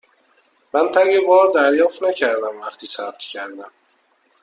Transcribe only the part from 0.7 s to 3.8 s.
من تگ بار دریافت نکردم وقتی ثبت کردم.